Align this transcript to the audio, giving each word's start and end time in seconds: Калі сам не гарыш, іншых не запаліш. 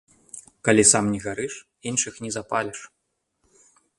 Калі 0.67 0.83
сам 0.91 1.05
не 1.15 1.19
гарыш, 1.25 1.53
іншых 1.91 2.13
не 2.25 2.31
запаліш. 2.39 2.79